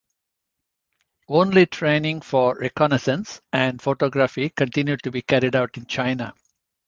[1.27, 6.33] Only training for reconnaissance and photography continued to be carried out in China.